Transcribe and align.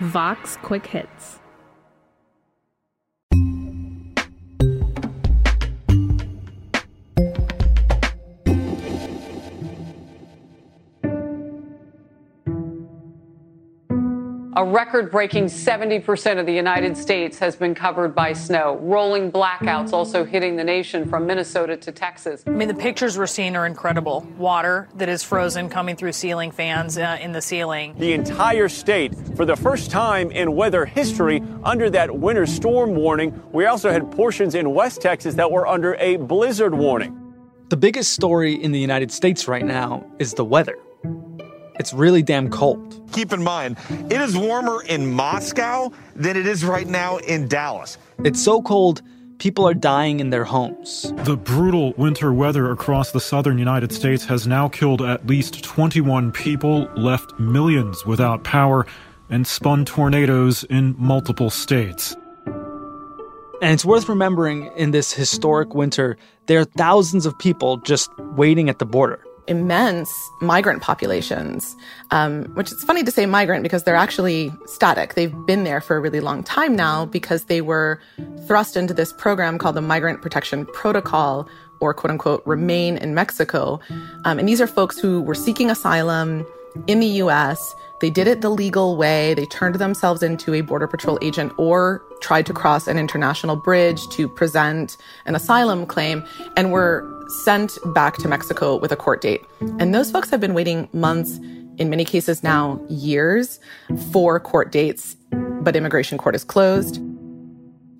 Vox 0.00 0.56
Quick 0.62 0.86
Hits. 0.86 1.43
A 14.64 14.66
record 14.66 15.10
breaking 15.10 15.44
70% 15.44 16.40
of 16.40 16.46
the 16.46 16.52
United 16.54 16.96
States 16.96 17.38
has 17.38 17.54
been 17.54 17.74
covered 17.74 18.14
by 18.14 18.32
snow. 18.32 18.78
Rolling 18.80 19.30
blackouts 19.30 19.92
also 19.92 20.24
hitting 20.24 20.56
the 20.56 20.64
nation 20.64 21.06
from 21.06 21.26
Minnesota 21.26 21.76
to 21.76 21.92
Texas. 21.92 22.42
I 22.46 22.50
mean, 22.50 22.68
the 22.68 22.72
pictures 22.72 23.18
we're 23.18 23.26
seeing 23.26 23.56
are 23.56 23.66
incredible. 23.66 24.26
Water 24.38 24.88
that 24.94 25.10
is 25.10 25.22
frozen 25.22 25.68
coming 25.68 25.96
through 25.96 26.12
ceiling 26.12 26.50
fans 26.50 26.96
uh, 26.96 27.18
in 27.20 27.32
the 27.32 27.42
ceiling. 27.42 27.94
The 27.98 28.14
entire 28.14 28.70
state, 28.70 29.12
for 29.36 29.44
the 29.44 29.54
first 29.54 29.90
time 29.90 30.30
in 30.30 30.56
weather 30.56 30.86
history, 30.86 31.42
under 31.62 31.90
that 31.90 32.18
winter 32.18 32.46
storm 32.46 32.94
warning. 32.94 33.38
We 33.52 33.66
also 33.66 33.92
had 33.92 34.10
portions 34.12 34.54
in 34.54 34.72
West 34.72 35.02
Texas 35.02 35.34
that 35.34 35.50
were 35.50 35.66
under 35.66 35.94
a 35.96 36.16
blizzard 36.16 36.74
warning. 36.74 37.20
The 37.68 37.76
biggest 37.76 38.14
story 38.14 38.54
in 38.54 38.72
the 38.72 38.80
United 38.80 39.12
States 39.12 39.46
right 39.46 39.66
now 39.66 40.10
is 40.18 40.32
the 40.32 40.44
weather. 40.46 40.78
It's 41.76 41.92
really 41.92 42.22
damn 42.22 42.50
cold. 42.50 43.00
Keep 43.12 43.32
in 43.32 43.42
mind, 43.42 43.76
it 44.10 44.20
is 44.20 44.36
warmer 44.36 44.82
in 44.84 45.12
Moscow 45.12 45.90
than 46.14 46.36
it 46.36 46.46
is 46.46 46.64
right 46.64 46.86
now 46.86 47.16
in 47.18 47.48
Dallas. 47.48 47.98
It's 48.24 48.42
so 48.42 48.62
cold, 48.62 49.02
people 49.38 49.66
are 49.66 49.74
dying 49.74 50.20
in 50.20 50.30
their 50.30 50.44
homes. 50.44 51.12
The 51.24 51.36
brutal 51.36 51.92
winter 51.96 52.32
weather 52.32 52.70
across 52.70 53.10
the 53.10 53.20
southern 53.20 53.58
United 53.58 53.92
States 53.92 54.24
has 54.26 54.46
now 54.46 54.68
killed 54.68 55.02
at 55.02 55.26
least 55.26 55.64
21 55.64 56.30
people, 56.30 56.88
left 56.96 57.38
millions 57.40 58.06
without 58.06 58.44
power, 58.44 58.86
and 59.28 59.44
spun 59.46 59.84
tornadoes 59.84 60.62
in 60.64 60.94
multiple 60.96 61.50
states. 61.50 62.16
And 63.62 63.72
it's 63.72 63.84
worth 63.84 64.08
remembering 64.08 64.70
in 64.76 64.92
this 64.92 65.12
historic 65.12 65.74
winter, 65.74 66.16
there 66.46 66.60
are 66.60 66.64
thousands 66.64 67.26
of 67.26 67.36
people 67.38 67.78
just 67.78 68.10
waiting 68.18 68.68
at 68.68 68.78
the 68.78 68.86
border 68.86 69.24
immense 69.46 70.30
migrant 70.40 70.82
populations, 70.82 71.76
um, 72.10 72.44
which 72.54 72.72
is 72.72 72.82
funny 72.84 73.02
to 73.02 73.10
say 73.10 73.26
migrant 73.26 73.62
because 73.62 73.84
they're 73.84 73.96
actually 73.96 74.52
static. 74.66 75.14
They've 75.14 75.34
been 75.46 75.64
there 75.64 75.80
for 75.80 75.96
a 75.96 76.00
really 76.00 76.20
long 76.20 76.42
time 76.42 76.74
now 76.74 77.06
because 77.06 77.44
they 77.44 77.60
were 77.60 78.00
thrust 78.46 78.76
into 78.76 78.94
this 78.94 79.12
program 79.12 79.58
called 79.58 79.76
the 79.76 79.82
Migrant 79.82 80.22
Protection 80.22 80.66
Protocol, 80.66 81.48
or 81.80 81.92
quote 81.92 82.10
unquote, 82.10 82.42
remain 82.46 82.96
in 82.96 83.14
Mexico. 83.14 83.80
Um, 84.24 84.38
and 84.38 84.48
these 84.48 84.60
are 84.60 84.66
folks 84.66 84.98
who 84.98 85.20
were 85.20 85.34
seeking 85.34 85.70
asylum 85.70 86.46
in 86.86 87.00
the 87.00 87.06
US. 87.06 87.74
They 88.00 88.10
did 88.10 88.26
it 88.26 88.40
the 88.40 88.50
legal 88.50 88.96
way. 88.96 89.34
They 89.34 89.46
turned 89.46 89.76
themselves 89.76 90.22
into 90.22 90.52
a 90.54 90.60
Border 90.60 90.86
Patrol 90.86 91.18
agent 91.22 91.52
or 91.56 92.02
tried 92.20 92.46
to 92.46 92.52
cross 92.52 92.86
an 92.86 92.98
international 92.98 93.56
bridge 93.56 94.06
to 94.08 94.28
present 94.28 94.96
an 95.26 95.34
asylum 95.34 95.86
claim 95.86 96.24
and 96.56 96.72
were 96.72 97.13
sent 97.28 97.78
back 97.94 98.16
to 98.18 98.28
Mexico 98.28 98.76
with 98.76 98.92
a 98.92 98.96
court 98.96 99.20
date. 99.20 99.40
And 99.78 99.94
those 99.94 100.10
folks 100.10 100.30
have 100.30 100.40
been 100.40 100.54
waiting 100.54 100.88
months, 100.92 101.38
in 101.78 101.90
many 101.90 102.04
cases 102.04 102.42
now 102.42 102.80
years, 102.88 103.58
for 104.12 104.38
court 104.38 104.70
dates, 104.70 105.16
but 105.60 105.76
immigration 105.76 106.18
court 106.18 106.34
is 106.34 106.44
closed. 106.44 107.00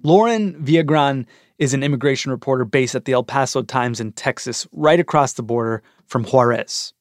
Lauren 0.02 0.55
Villagran 0.62 1.27
is 1.58 1.72
an 1.72 1.83
immigration 1.83 2.30
reporter 2.30 2.64
based 2.64 2.95
at 2.95 3.05
the 3.05 3.12
El 3.12 3.25
Paso 3.25 3.62
Times 3.62 4.00
in 4.00 4.12
Texas, 4.12 4.67
right 4.72 5.00
across 5.00 5.33
the 5.33 5.42
border 5.42 5.83
from 6.06 6.25
Juarez. 6.25 6.92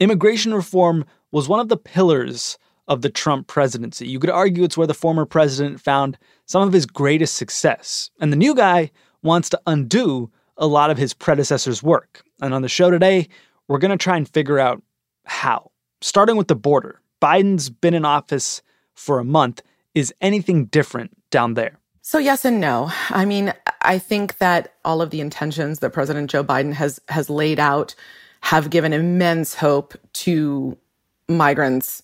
Immigration 0.00 0.54
reform 0.54 1.04
was 1.30 1.48
one 1.48 1.60
of 1.60 1.68
the 1.68 1.76
pillars 1.76 2.58
of 2.88 3.02
the 3.02 3.10
Trump 3.10 3.46
presidency. 3.46 4.08
You 4.08 4.18
could 4.18 4.30
argue 4.30 4.64
it's 4.64 4.76
where 4.76 4.86
the 4.86 4.94
former 4.94 5.26
president 5.26 5.80
found 5.80 6.18
some 6.46 6.66
of 6.66 6.72
his 6.72 6.86
greatest 6.86 7.34
success. 7.34 8.10
And 8.20 8.32
the 8.32 8.36
new 8.36 8.54
guy 8.54 8.90
wants 9.22 9.50
to 9.50 9.60
undo 9.66 10.30
a 10.58 10.66
lot 10.66 10.90
of 10.90 10.98
his 10.98 11.14
predecessor's 11.14 11.82
work. 11.82 12.22
And 12.42 12.52
on 12.52 12.62
the 12.62 12.68
show 12.68 12.90
today, 12.90 13.28
we're 13.68 13.78
going 13.78 13.96
to 13.96 13.96
try 13.96 14.16
and 14.16 14.28
figure 14.28 14.58
out 14.58 14.82
how. 15.24 15.70
Starting 16.00 16.36
with 16.36 16.48
the 16.48 16.54
border. 16.54 17.00
Biden's 17.22 17.70
been 17.70 17.94
in 17.94 18.04
office 18.04 18.62
for 18.94 19.18
a 19.18 19.24
month. 19.24 19.62
Is 19.94 20.12
anything 20.20 20.66
different 20.66 21.16
down 21.30 21.54
there? 21.54 21.78
So 22.02 22.18
yes 22.18 22.44
and 22.44 22.60
no. 22.60 22.90
I 23.10 23.24
mean, 23.24 23.52
I 23.82 23.98
think 23.98 24.38
that 24.38 24.74
all 24.84 25.02
of 25.02 25.10
the 25.10 25.20
intentions 25.20 25.80
that 25.80 25.92
President 25.92 26.30
Joe 26.30 26.44
Biden 26.44 26.72
has 26.72 27.00
has 27.08 27.28
laid 27.28 27.58
out 27.58 27.94
have 28.40 28.70
given 28.70 28.92
immense 28.92 29.54
hope 29.54 29.94
to 30.14 30.78
migrants, 31.28 32.02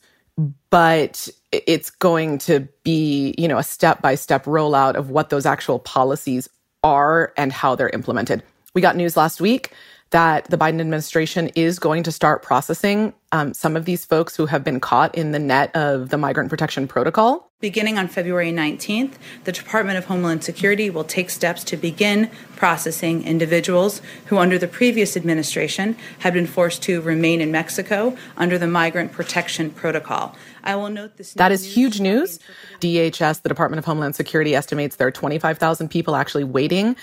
but 0.69 1.29
it's 1.53 1.91
going 1.91 2.39
to 2.39 2.69
be, 2.83 3.35
you 3.39 3.49
know, 3.49 3.57
a 3.57 3.63
step-by-step 3.63 4.45
rollout 4.45 4.97
of 4.97 5.11
what 5.11 5.31
those 5.31 5.47
actual 5.47 5.79
policies 5.79 6.49
are 6.85 7.33
and 7.37 7.53
how 7.53 7.75
they're 7.75 7.89
implemented. 7.89 8.45
We 8.75 8.81
got 8.81 8.97
news 8.97 9.17
last 9.17 9.41
week 9.41 9.73
that 10.11 10.45
the 10.45 10.57
Biden 10.57 10.81
administration 10.81 11.49
is 11.57 11.79
going 11.79 12.05
to 12.05 12.13
start 12.13 12.43
processing 12.43 13.13
um, 13.33 13.53
some 13.53 13.77
of 13.77 13.85
these 13.85 14.05
folks 14.05 14.37
who 14.37 14.47
have 14.47 14.63
been 14.63 14.79
caught 14.79 15.13
in 15.17 15.33
the 15.33 15.41
net 15.41 15.75
of 15.75 16.11
the 16.11 16.17
migrant 16.17 16.51
protection 16.51 16.87
protocol. 16.87 17.51
Beginning 17.59 17.99
on 17.99 18.07
February 18.07 18.53
19th, 18.53 19.15
the 19.43 19.51
Department 19.51 19.99
of 19.99 20.05
Homeland 20.05 20.45
Security 20.45 20.89
will 20.89 21.03
take 21.03 21.31
steps 21.31 21.65
to 21.65 21.77
begin 21.77 22.31
processing 22.55 23.25
individuals 23.25 24.03
who, 24.27 24.39
under 24.39 24.57
the 24.59 24.69
previous 24.69 25.17
administration, 25.17 25.97
had 26.21 26.33
been 26.33 26.47
forced 26.47 26.83
to 26.83 27.01
remain 27.01 27.41
in 27.41 27.51
Mexico 27.51 28.17
under 28.37 28.57
the 28.57 28.69
Migrant 28.69 29.11
Protection 29.11 29.71
Protocol. 29.71 30.37
I 30.63 30.77
will 30.77 30.91
note 30.91 31.17
this. 31.17 31.33
That 31.35 31.51
is 31.51 31.65
huge 31.65 32.01
news. 32.01 32.39
DHS, 32.81 33.43
the 33.43 33.49
Department 33.49 33.79
of 33.79 33.85
Homeland 33.85 34.15
Security, 34.15 34.55
estimates 34.55 34.97
there 34.97 35.09
are 35.09 35.11
25,000 35.11 35.89
people 35.89 36.15
actually 36.15 36.45
waiting. 36.45 36.95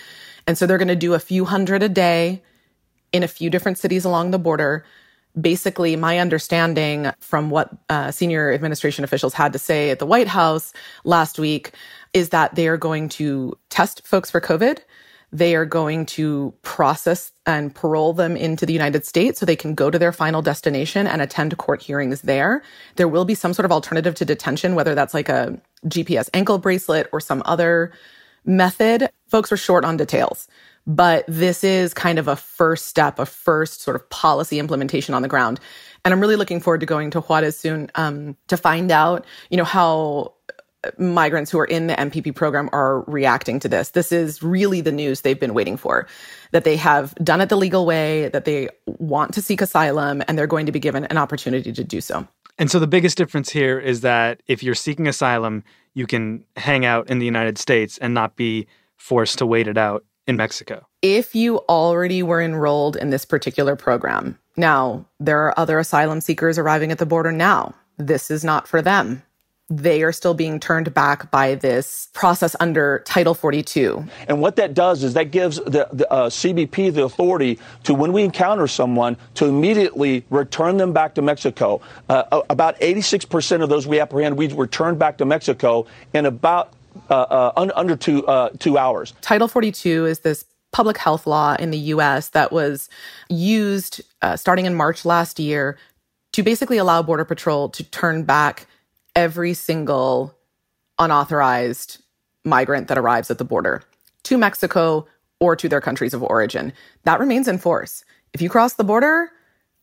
And 0.47 0.57
so 0.57 0.65
they're 0.65 0.77
going 0.77 0.87
to 0.87 0.95
do 0.95 1.13
a 1.13 1.19
few 1.19 1.45
hundred 1.45 1.83
a 1.83 1.89
day 1.89 2.41
in 3.11 3.23
a 3.23 3.27
few 3.27 3.49
different 3.49 3.77
cities 3.77 4.05
along 4.05 4.31
the 4.31 4.39
border. 4.39 4.85
Basically, 5.39 5.95
my 5.95 6.19
understanding 6.19 7.11
from 7.19 7.49
what 7.49 7.71
uh, 7.89 8.11
senior 8.11 8.51
administration 8.51 9.03
officials 9.03 9.33
had 9.33 9.53
to 9.53 9.59
say 9.59 9.89
at 9.89 9.99
the 9.99 10.05
White 10.05 10.27
House 10.27 10.73
last 11.05 11.39
week 11.39 11.71
is 12.13 12.29
that 12.29 12.55
they 12.55 12.67
are 12.67 12.77
going 12.77 13.07
to 13.09 13.57
test 13.69 14.05
folks 14.05 14.29
for 14.29 14.41
COVID. 14.41 14.79
They 15.33 15.55
are 15.55 15.65
going 15.65 16.05
to 16.07 16.53
process 16.61 17.31
and 17.45 17.73
parole 17.73 18.11
them 18.11 18.35
into 18.35 18.65
the 18.65 18.73
United 18.73 19.05
States 19.05 19.39
so 19.39 19.45
they 19.45 19.55
can 19.55 19.73
go 19.73 19.89
to 19.89 19.97
their 19.97 20.11
final 20.11 20.41
destination 20.41 21.07
and 21.07 21.21
attend 21.21 21.57
court 21.57 21.81
hearings 21.81 22.21
there. 22.21 22.61
There 22.97 23.07
will 23.07 23.23
be 23.23 23.35
some 23.35 23.53
sort 23.53 23.65
of 23.65 23.71
alternative 23.71 24.15
to 24.15 24.25
detention, 24.25 24.75
whether 24.75 24.93
that's 24.93 25.13
like 25.13 25.29
a 25.29 25.57
GPS 25.85 26.29
ankle 26.33 26.57
bracelet 26.57 27.07
or 27.13 27.21
some 27.21 27.41
other 27.45 27.93
method. 28.43 29.09
Folks 29.29 29.51
are 29.53 29.57
short 29.57 29.85
on 29.85 29.95
details. 29.95 30.49
But 30.87 31.25
this 31.27 31.63
is 31.63 31.93
kind 31.93 32.19
of 32.19 32.27
a 32.27 32.35
first 32.35 32.87
step, 32.87 33.19
a 33.19 33.25
first 33.25 33.81
sort 33.81 33.95
of 33.95 34.09
policy 34.09 34.59
implementation 34.59 35.13
on 35.13 35.21
the 35.21 35.27
ground. 35.27 35.59
And 36.03 36.13
I'm 36.13 36.19
really 36.19 36.35
looking 36.35 36.59
forward 36.59 36.79
to 36.79 36.85
going 36.85 37.11
to 37.11 37.21
Juarez 37.21 37.57
soon 37.57 37.91
um, 37.95 38.35
to 38.47 38.57
find 38.57 38.91
out, 38.91 39.25
you 39.49 39.57
know, 39.57 39.63
how 39.63 40.33
migrants 40.97 41.51
who 41.51 41.59
are 41.59 41.65
in 41.65 41.87
the 41.87 41.93
MPP 41.93 42.33
program 42.35 42.69
are 42.73 43.01
reacting 43.01 43.59
to 43.59 43.69
this. 43.69 43.89
This 43.89 44.11
is 44.11 44.41
really 44.41 44.81
the 44.81 44.91
news 44.91 45.21
they've 45.21 45.39
been 45.39 45.53
waiting 45.53 45.77
for 45.77 46.07
that 46.51 46.63
they 46.63 46.75
have 46.75 47.13
done 47.15 47.41
it 47.41 47.49
the 47.49 47.55
legal 47.55 47.85
way, 47.85 48.29
that 48.29 48.45
they 48.45 48.69
want 48.85 49.33
to 49.35 49.41
seek 49.41 49.61
asylum, 49.61 50.23
and 50.27 50.37
they're 50.37 50.47
going 50.47 50.65
to 50.65 50.71
be 50.71 50.79
given 50.79 51.05
an 51.05 51.17
opportunity 51.17 51.71
to 51.71 51.83
do 51.83 52.01
so. 52.01 52.27
And 52.57 52.69
so 52.69 52.79
the 52.79 52.87
biggest 52.87 53.17
difference 53.17 53.49
here 53.49 53.79
is 53.79 54.01
that 54.01 54.41
if 54.47 54.63
you're 54.63 54.75
seeking 54.75 55.07
asylum, 55.07 55.63
you 55.93 56.07
can 56.07 56.43
hang 56.57 56.85
out 56.85 57.09
in 57.09 57.19
the 57.19 57.25
United 57.25 57.57
States 57.57 57.97
and 57.99 58.13
not 58.13 58.35
be 58.35 58.67
forced 58.97 59.37
to 59.39 59.45
wait 59.45 59.67
it 59.67 59.77
out 59.77 60.05
in 60.31 60.37
Mexico. 60.37 60.87
If 61.03 61.35
you 61.35 61.57
already 61.69 62.23
were 62.23 62.41
enrolled 62.41 62.95
in 62.95 63.11
this 63.11 63.25
particular 63.25 63.75
program, 63.75 64.39
now 64.57 65.05
there 65.19 65.39
are 65.45 65.59
other 65.59 65.77
asylum 65.77 66.21
seekers 66.21 66.57
arriving 66.57 66.91
at 66.91 66.97
the 66.97 67.05
border 67.05 67.31
now. 67.31 67.75
This 67.97 68.31
is 68.31 68.43
not 68.43 68.67
for 68.67 68.81
them. 68.81 69.21
They 69.69 70.03
are 70.03 70.11
still 70.11 70.33
being 70.33 70.59
turned 70.59 70.93
back 70.93 71.31
by 71.31 71.55
this 71.55 72.09
process 72.13 72.57
under 72.59 73.03
Title 73.05 73.33
42. 73.33 74.03
And 74.27 74.41
what 74.41 74.57
that 74.57 74.73
does 74.73 75.01
is 75.03 75.13
that 75.13 75.31
gives 75.31 75.57
the, 75.57 75.87
the 75.93 76.11
uh, 76.11 76.29
CBP 76.29 76.93
the 76.93 77.03
authority 77.03 77.57
to, 77.83 77.93
when 77.93 78.11
we 78.11 78.23
encounter 78.23 78.67
someone, 78.67 79.15
to 79.35 79.45
immediately 79.45 80.25
return 80.29 80.75
them 80.75 80.91
back 80.91 81.15
to 81.15 81.21
Mexico. 81.21 81.79
Uh, 82.09 82.41
about 82.49 82.77
86% 82.81 83.63
of 83.63 83.69
those 83.69 83.87
we 83.87 84.01
apprehend, 84.01 84.37
we 84.37 84.47
return 84.47 84.97
back 84.97 85.17
to 85.19 85.25
Mexico 85.25 85.85
and 86.13 86.27
about 86.27 86.73
uh, 87.09 87.13
uh, 87.13 87.69
under 87.75 87.95
two 87.95 88.25
uh, 88.27 88.49
two 88.59 88.77
hours. 88.77 89.13
Title 89.21 89.47
42 89.47 90.05
is 90.05 90.19
this 90.19 90.45
public 90.71 90.97
health 90.97 91.27
law 91.27 91.55
in 91.59 91.71
the 91.71 91.77
U.S. 91.77 92.29
that 92.29 92.51
was 92.51 92.89
used 93.29 94.01
uh, 94.21 94.37
starting 94.37 94.65
in 94.65 94.75
March 94.75 95.03
last 95.03 95.39
year 95.39 95.77
to 96.31 96.43
basically 96.43 96.77
allow 96.77 97.01
Border 97.01 97.25
Patrol 97.25 97.69
to 97.69 97.83
turn 97.83 98.23
back 98.23 98.67
every 99.15 99.53
single 99.53 100.33
unauthorized 100.97 102.01
migrant 102.45 102.87
that 102.87 102.97
arrives 102.97 103.29
at 103.29 103.37
the 103.37 103.43
border 103.43 103.83
to 104.23 104.37
Mexico 104.37 105.07
or 105.39 105.55
to 105.55 105.67
their 105.67 105.81
countries 105.81 106.13
of 106.13 106.23
origin. 106.23 106.71
That 107.03 107.19
remains 107.19 107.47
in 107.47 107.57
force. 107.57 108.05
If 108.33 108.41
you 108.41 108.49
cross 108.49 108.73
the 108.75 108.83
border, 108.83 109.29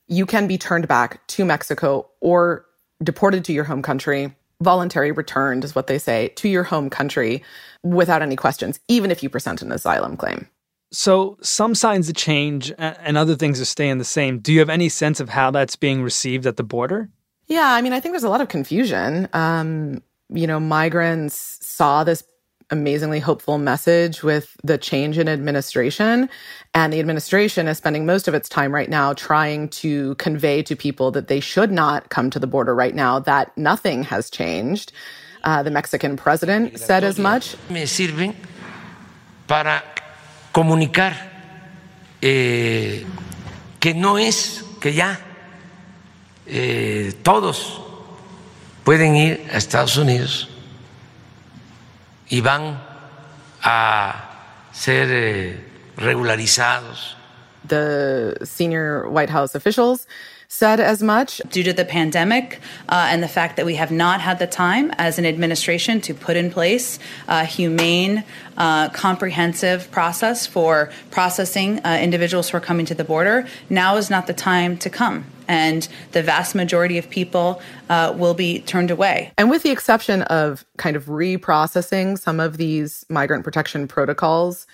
you 0.07 0.25
can 0.25 0.47
be 0.47 0.57
turned 0.57 0.89
back 0.89 1.27
to 1.29 1.45
Mexico 1.45 2.09
or 2.21 2.65
deported 3.03 3.45
to 3.45 3.53
your 3.53 3.65
home 3.65 3.83
country, 3.83 4.35
voluntary 4.63 5.13
returned 5.13 5.65
is 5.65 5.75
what 5.75 5.87
they 5.87 5.99
say, 5.99 6.29
to 6.37 6.49
your 6.49 6.65
home 6.65 6.91
country 6.91 7.43
without 7.83 8.23
any 8.23 8.37
questions, 8.37 8.81
even 8.89 9.11
if 9.11 9.23
you 9.23 9.29
present 9.29 9.63
an 9.63 9.73
asylum 9.73 10.17
claim. 10.17 10.49
So, 10.91 11.37
some 11.43 11.75
signs 11.75 12.09
of 12.09 12.17
change 12.17 12.73
and 12.79 13.19
other 13.19 13.37
things 13.37 13.61
are 13.61 13.67
staying 13.67 13.99
the 13.99 14.05
same. 14.05 14.39
Do 14.39 14.53
you 14.53 14.59
have 14.61 14.71
any 14.71 14.89
sense 14.89 15.21
of 15.21 15.29
how 15.29 15.51
that's 15.51 15.77
being 15.77 16.03
received 16.03 16.47
at 16.47 16.57
the 16.57 16.63
border? 16.63 17.11
Yeah, 17.47 17.73
I 17.73 17.83
mean, 17.83 17.93
I 17.93 18.01
think 18.01 18.15
there's 18.15 18.25
a 18.25 18.31
lot 18.31 18.41
of 18.41 18.49
confusion. 18.49 19.29
Um, 19.35 20.03
you 20.31 20.47
know, 20.47 20.59
migrants 20.59 21.59
saw 21.61 22.05
this 22.05 22.23
amazingly 22.71 23.21
hopeful 23.21 23.59
message 23.59 24.23
with 24.23 24.57
the 24.63 24.77
change 24.77 25.19
in 25.19 25.29
administration. 25.29 26.29
And 26.75 26.93
the 26.93 27.01
administration 27.01 27.67
is 27.67 27.79
spending 27.79 28.05
most 28.05 28.29
of 28.29 28.35
its 28.35 28.49
time 28.49 28.75
right 28.75 28.91
now 28.91 29.15
trying 29.15 29.69
to 29.71 30.15
convey 30.17 30.63
to 30.63 30.77
people 30.77 31.11
that 31.13 31.29
they 31.29 31.41
should 31.41 31.73
not 31.73 32.11
come 32.11 32.31
to 32.31 32.39
the 32.39 32.47
border 32.47 32.75
right 32.75 32.95
now, 32.95 33.19
that 33.21 33.57
nothing 33.57 34.03
has 34.05 34.31
changed. 34.31 34.93
Uh, 35.45 35.63
the 35.63 35.71
Mexican 35.71 36.17
president 36.17 36.79
said 36.79 37.05
as 37.05 37.19
much. 37.19 37.57
Me 37.71 37.85
sirven 37.87 38.35
para 39.47 39.83
comunicar 40.53 41.15
eh, 42.21 43.05
que 43.81 43.95
no 43.95 44.17
es 44.17 44.63
que 44.81 44.93
ya 44.93 45.17
eh, 46.47 47.13
todos 47.23 47.81
pueden 48.85 49.17
ir 49.17 49.49
a 49.53 49.57
Estados 49.57 49.97
Unidos 49.97 50.49
y 52.29 52.41
van 52.41 52.83
a 53.63 54.31
ser 54.73 55.09
eh, 55.11 55.69
regularizados. 55.97 57.18
The 57.65 58.39
senior 58.45 59.09
White 59.09 59.31
House 59.31 59.55
officials 59.55 60.07
said 60.49 60.81
as 60.81 61.03
much. 61.03 61.41
Due 61.51 61.63
to 61.63 61.73
the 61.73 61.85
pandemic 61.85 62.61
uh, 62.89 63.09
and 63.11 63.23
the 63.23 63.29
fact 63.29 63.57
that 63.57 63.67
we 63.67 63.75
have 63.75 63.91
not 63.91 64.21
had 64.21 64.39
the 64.39 64.47
time 64.47 64.91
as 64.97 65.19
an 65.19 65.27
administration 65.27 66.01
to 66.01 66.15
put 66.15 66.37
in 66.37 66.51
place 66.51 66.99
a 67.29 67.45
humane, 67.45 68.25
uh, 68.57 68.89
comprehensive 68.89 69.91
process 69.91 70.47
for 70.47 70.91
processing 71.11 71.85
uh, 71.85 71.99
individuals 72.01 72.49
who 72.49 72.57
are 72.57 72.63
coming 72.63 72.87
to 72.87 72.95
the 72.95 73.05
border, 73.05 73.47
now 73.69 73.97
is 73.97 74.09
not 74.09 74.27
the 74.27 74.33
time 74.33 74.77
to 74.79 74.89
come 74.89 75.27
and 75.49 75.89
the 76.13 76.23
vast 76.23 76.55
majority 76.55 76.99
of 76.99 77.09
people 77.09 77.61
uh, 77.89 78.15
will 78.17 78.35
be 78.35 78.61
turned 78.61 78.91
away. 78.91 79.33
And 79.39 79.51
with 79.51 79.63
the 79.63 79.71
exception 79.71 80.23
of 80.23 80.65
kind 80.77 80.95
of 80.95 81.07
reprocessing 81.07 82.19
some 82.19 82.39
of 82.39 82.59
these 82.59 83.05
migrant 83.09 83.45
protection 83.45 83.89
protocols, 83.89 84.67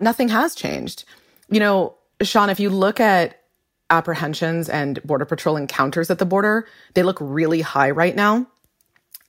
nothing 0.00 0.30
has 0.30 0.54
changed. 0.54 1.04
You 1.50 1.60
know, 1.60 1.94
Sean, 2.26 2.50
if 2.50 2.60
you 2.60 2.70
look 2.70 3.00
at 3.00 3.42
apprehensions 3.90 4.68
and 4.68 5.02
Border 5.02 5.24
Patrol 5.24 5.56
encounters 5.56 6.10
at 6.10 6.18
the 6.18 6.26
border, 6.26 6.66
they 6.94 7.02
look 7.02 7.18
really 7.20 7.60
high 7.60 7.90
right 7.90 8.16
now. 8.16 8.46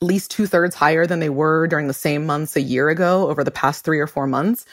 At 0.01 0.07
least 0.07 0.31
two 0.31 0.47
thirds 0.47 0.75
higher 0.75 1.05
than 1.05 1.19
they 1.19 1.29
were 1.29 1.67
during 1.67 1.87
the 1.87 1.93
same 1.93 2.25
months 2.25 2.55
a 2.55 2.61
year 2.61 2.89
ago 2.89 3.29
over 3.29 3.43
the 3.43 3.51
past 3.51 3.83
three 3.83 3.99
or 3.99 4.07
four 4.07 4.27
months. 4.27 4.65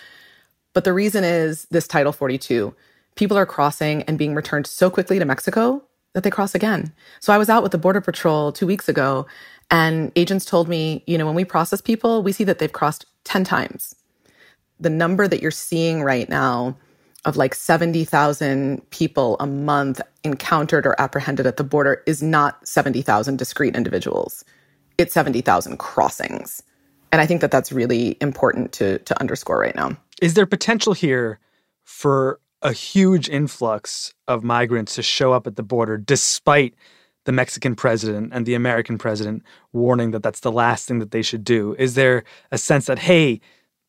But 0.72 0.84
the 0.84 0.92
reason 0.92 1.24
is 1.24 1.66
this 1.70 1.88
Title 1.88 2.12
42. 2.12 2.74
People 3.16 3.36
are 3.36 3.46
crossing 3.46 4.02
and 4.02 4.18
being 4.18 4.34
returned 4.34 4.66
so 4.66 4.90
quickly 4.90 5.18
to 5.18 5.24
Mexico 5.24 5.82
that 6.14 6.22
they 6.22 6.30
cross 6.30 6.54
again. 6.54 6.92
So 7.20 7.32
I 7.32 7.38
was 7.38 7.48
out 7.48 7.62
with 7.62 7.72
the 7.72 7.78
Border 7.78 8.00
Patrol 8.00 8.52
two 8.52 8.66
weeks 8.66 8.88
ago, 8.88 9.26
and 9.70 10.10
agents 10.16 10.44
told 10.44 10.68
me, 10.68 11.04
you 11.06 11.18
know, 11.18 11.26
when 11.26 11.34
we 11.34 11.44
process 11.44 11.80
people, 11.80 12.22
we 12.22 12.32
see 12.32 12.44
that 12.44 12.58
they've 12.58 12.72
crossed 12.72 13.06
10 13.24 13.44
times. 13.44 13.94
The 14.78 14.90
number 14.90 15.28
that 15.28 15.42
you're 15.42 15.50
seeing 15.50 16.02
right 16.02 16.28
now 16.28 16.76
of 17.24 17.36
like 17.36 17.54
70,000 17.54 18.88
people 18.90 19.36
a 19.40 19.46
month 19.46 20.00
encountered 20.24 20.86
or 20.86 20.98
apprehended 21.00 21.46
at 21.46 21.56
the 21.56 21.64
border 21.64 22.02
is 22.06 22.22
not 22.22 22.66
70,000 22.66 23.36
discrete 23.36 23.76
individuals. 23.76 24.44
It's 24.98 25.14
70,000 25.14 25.78
crossings. 25.78 26.62
And 27.12 27.20
I 27.20 27.26
think 27.26 27.40
that 27.40 27.50
that's 27.50 27.72
really 27.72 28.16
important 28.20 28.72
to, 28.72 28.98
to 29.00 29.20
underscore 29.20 29.58
right 29.58 29.74
now. 29.74 29.96
Is 30.22 30.34
there 30.34 30.46
potential 30.46 30.92
here 30.92 31.38
for 31.84 32.40
a 32.62 32.72
huge 32.72 33.28
influx 33.28 34.14
of 34.28 34.44
migrants 34.44 34.94
to 34.94 35.02
show 35.02 35.32
up 35.32 35.46
at 35.46 35.56
the 35.56 35.62
border 35.62 35.96
despite 35.96 36.74
the 37.24 37.32
Mexican 37.32 37.74
president 37.74 38.32
and 38.32 38.46
the 38.46 38.54
American 38.54 38.98
president 38.98 39.42
warning 39.72 40.10
that 40.12 40.22
that's 40.22 40.40
the 40.40 40.52
last 40.52 40.86
thing 40.88 40.98
that 41.00 41.10
they 41.10 41.22
should 41.22 41.44
do? 41.44 41.74
Is 41.78 41.94
there 41.94 42.24
a 42.50 42.58
sense 42.58 42.86
that, 42.86 42.98
hey, 42.98 43.40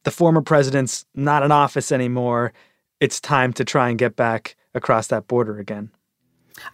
the 0.04 0.12
former 0.12 0.42
president's 0.42 1.06
not 1.16 1.44
in 1.44 1.52
office 1.52 1.92
anymore? 1.92 2.54
It's 3.02 3.20
time 3.20 3.52
to 3.54 3.66
try 3.66 3.90
and 3.90 3.98
get 3.98 4.16
back 4.16 4.56
across 4.76 5.08
that 5.08 5.28
border 5.28 5.58
again? 5.58 5.90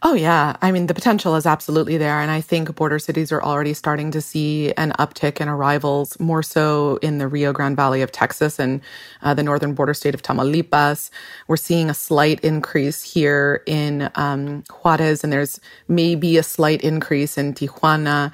Oh, 0.04 0.14
yeah. 0.14 0.58
I 0.62 0.74
mean, 0.74 0.88
the 0.88 0.94
potential 0.94 1.36
is 1.38 1.46
absolutely 1.46 1.96
there. 1.96 2.20
And 2.20 2.30
I 2.30 2.42
think 2.42 2.76
border 2.76 3.00
cities 3.00 3.32
are 3.32 3.42
already 3.42 3.74
starting 3.74 4.12
to 4.12 4.20
see 4.20 4.74
an 4.74 4.92
uptick 5.00 5.40
in 5.40 5.48
arrivals, 5.48 6.20
more 6.20 6.44
so 6.44 6.98
in 7.02 7.20
the 7.20 7.30
Rio 7.30 7.54
Grande 7.54 7.78
Valley 7.78 8.02
of 8.02 8.12
Texas 8.12 8.60
and 8.60 8.82
uh, 9.22 9.34
the 9.34 9.44
northern 9.44 9.74
border 9.74 9.94
state 9.94 10.14
of 10.14 10.22
Tamaulipas. 10.22 11.10
We're 11.48 11.56
seeing 11.56 11.90
a 11.90 11.94
slight 11.94 12.42
increase 12.42 13.02
here 13.02 13.64
in 13.66 14.12
um, 14.16 14.66
Juarez, 14.70 15.24
and 15.24 15.32
there's 15.32 15.62
maybe 15.88 16.36
a 16.36 16.44
slight 16.44 16.82
increase 16.82 17.38
in 17.38 17.54
Tijuana, 17.54 18.34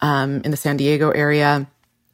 um, 0.00 0.40
in 0.44 0.50
the 0.50 0.56
San 0.56 0.76
Diego 0.76 1.10
area. 1.10 1.68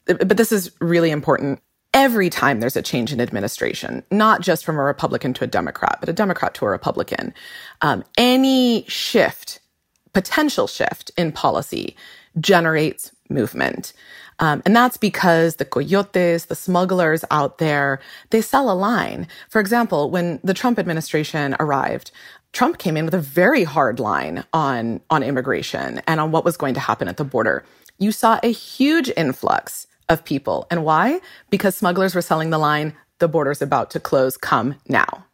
But 0.04 0.36
this 0.36 0.52
is 0.52 0.70
really 0.82 1.10
important 1.10 1.62
every 1.94 2.28
time 2.28 2.60
there's 2.60 2.76
a 2.76 2.82
change 2.82 3.12
in 3.12 3.20
administration, 3.20 4.02
not 4.10 4.42
just 4.42 4.64
from 4.64 4.76
a 4.76 4.82
Republican 4.82 5.32
to 5.34 5.44
a 5.44 5.46
Democrat, 5.46 5.96
but 6.00 6.08
a 6.08 6.12
Democrat 6.12 6.52
to 6.54 6.66
a 6.66 6.68
Republican, 6.68 7.32
um, 7.80 8.04
any 8.18 8.84
shift, 8.88 9.60
potential 10.12 10.66
shift 10.66 11.12
in 11.16 11.32
policy 11.32 11.96
generates 12.40 13.12
movement. 13.30 13.92
Um, 14.40 14.60
and 14.66 14.74
that's 14.74 14.96
because 14.96 15.56
the 15.56 15.64
coyotes, 15.64 16.46
the 16.46 16.56
smugglers 16.56 17.24
out 17.30 17.58
there, 17.58 18.00
they 18.30 18.40
sell 18.40 18.68
a 18.70 18.74
line. 18.74 19.28
For 19.48 19.60
example, 19.60 20.10
when 20.10 20.40
the 20.42 20.54
Trump 20.54 20.80
administration 20.80 21.54
arrived, 21.60 22.10
Trump 22.52 22.78
came 22.78 22.96
in 22.96 23.04
with 23.04 23.14
a 23.14 23.20
very 23.20 23.62
hard 23.62 24.00
line 24.00 24.44
on, 24.52 25.00
on 25.10 25.22
immigration 25.22 26.02
and 26.08 26.20
on 26.20 26.32
what 26.32 26.44
was 26.44 26.56
going 26.56 26.74
to 26.74 26.80
happen 26.80 27.06
at 27.06 27.16
the 27.16 27.24
border. 27.24 27.64
You 27.98 28.10
saw 28.10 28.40
a 28.42 28.50
huge 28.50 29.10
influx 29.16 29.86
of 30.08 30.24
people. 30.24 30.66
And 30.70 30.84
why? 30.84 31.20
Because 31.50 31.76
smugglers 31.76 32.14
were 32.14 32.22
selling 32.22 32.50
the 32.50 32.58
line, 32.58 32.94
the 33.18 33.28
border's 33.28 33.62
about 33.62 33.90
to 33.90 34.00
close, 34.00 34.36
come 34.36 34.76
now. 34.88 35.24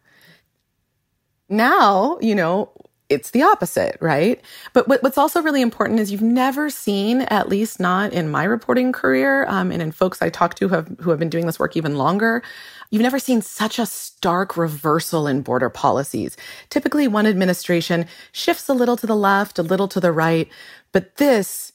Now, 1.49 2.17
you 2.21 2.33
know, 2.33 2.71
it's 3.11 3.31
the 3.31 3.43
opposite, 3.43 3.97
right? 3.99 4.41
But 4.71 4.87
what's 4.87 5.17
also 5.17 5.41
really 5.41 5.61
important 5.61 5.99
is 5.99 6.13
you've 6.13 6.21
never 6.21 6.69
seen, 6.69 7.21
at 7.23 7.49
least 7.49 7.77
not 7.77 8.13
in 8.13 8.31
my 8.31 8.45
reporting 8.45 8.93
career, 8.93 9.45
um, 9.49 9.69
and 9.69 9.81
in 9.81 9.91
folks 9.91 10.21
I 10.21 10.29
talk 10.29 10.55
to 10.55 10.69
who 10.69 10.75
have, 10.75 10.87
who 11.01 11.09
have 11.09 11.19
been 11.19 11.29
doing 11.29 11.45
this 11.45 11.59
work 11.59 11.75
even 11.75 11.97
longer, 11.97 12.41
you've 12.89 13.01
never 13.01 13.19
seen 13.19 13.41
such 13.41 13.79
a 13.79 13.85
stark 13.85 14.55
reversal 14.55 15.27
in 15.27 15.41
border 15.41 15.69
policies. 15.69 16.37
Typically, 16.69 17.05
one 17.09 17.27
administration 17.27 18.05
shifts 18.31 18.69
a 18.69 18.73
little 18.73 18.95
to 18.95 19.07
the 19.07 19.15
left, 19.15 19.59
a 19.59 19.63
little 19.63 19.89
to 19.89 19.99
the 19.99 20.13
right, 20.13 20.47
but 20.93 21.17
this 21.17 21.70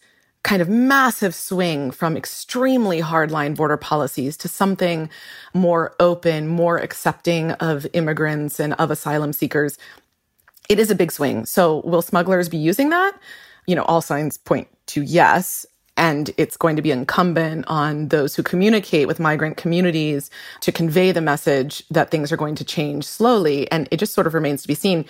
kind 0.47 0.63
of 0.63 0.69
massive 0.69 1.35
swing 1.35 1.91
from 1.91 2.17
extremely 2.17 3.01
hardline 3.01 3.57
border 3.57 3.77
policies 3.77 4.37
to 4.37 4.47
something 4.47 5.11
more 5.55 5.93
open, 5.99 6.47
more 6.47 6.79
accepting 6.79 7.51
of 7.55 7.85
immigrants 7.95 8.61
and 8.61 8.73
of 8.75 8.93
asylum 8.93 9.33
seekers. 9.33 9.77
It 10.69 10.79
is 10.79 10.89
a 10.89 10.95
big 10.95 11.11
swing. 11.11 11.47
So 11.47 11.81
will 11.81 12.01
smugglers 12.01 12.49
be 12.49 12.59
using 12.59 12.91
that? 12.91 13.19
You 13.67 13.75
know, 13.75 13.83
all 13.87 14.01
signs 14.01 14.39
point 14.39 14.69
to 14.87 15.03
yes. 15.03 15.67
And 15.97 16.31
it's 16.37 16.57
going 16.57 16.77
to 16.77 16.83
be 16.83 16.93
incumbent 16.93 17.65
on 17.67 18.09
those 18.09 18.37
who 18.37 18.45
communicate 18.45 19.09
with 19.09 19.19
migrant 19.19 19.57
communities 19.57 20.31
to 20.61 20.71
convey 20.71 21.11
the 21.11 21.21
message 21.21 21.83
that 21.89 22.13
things 22.13 22.31
are 22.31 22.37
going 22.37 22.55
to 22.55 22.65
change 22.65 23.05
slowly. 23.05 23.69
And 23.73 23.89
it 23.91 23.97
just 23.97 24.15
sort 24.15 24.29
of 24.29 24.35
remains 24.35 24.63
to 24.63 24.69
be 24.69 24.77
seen 24.77 25.07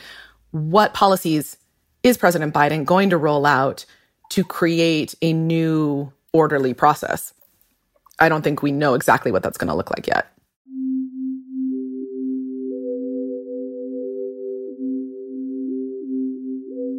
what 0.52 0.94
policies 0.94 1.58
is 2.02 2.16
President 2.16 2.54
Biden 2.54 2.86
going 2.86 3.10
to 3.10 3.18
roll 3.18 3.44
out 3.44 3.84
to 4.30 4.44
create 4.44 5.14
a 5.22 5.32
new 5.32 6.12
orderly 6.32 6.74
process. 6.74 7.32
I 8.18 8.28
don't 8.28 8.42
think 8.42 8.62
we 8.62 8.72
know 8.72 8.94
exactly 8.94 9.32
what 9.32 9.42
that's 9.42 9.58
going 9.58 9.68
to 9.68 9.74
look 9.74 9.90
like 9.90 10.06
yet. 10.06 10.26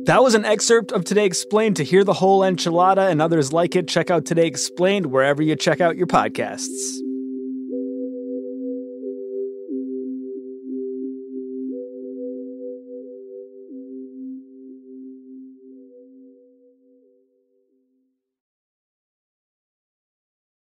That 0.06 0.24
was 0.24 0.36
an 0.36 0.46
excerpt 0.46 0.94
of 0.94 1.04
Today 1.04 1.26
Explained. 1.26 1.76
To 1.76 1.84
hear 1.84 2.06
the 2.06 2.14
whole 2.14 2.40
enchilada 2.40 3.12
and 3.12 3.22
others 3.22 3.52
like 3.52 3.76
it, 3.76 3.90
check 3.90 4.10
out 4.10 4.26
Today 4.26 4.48
Explained 4.48 5.08
wherever 5.08 5.44
you 5.44 5.58
check 5.58 5.82
out 5.82 5.98
your 5.98 6.08
podcasts. 6.08 7.00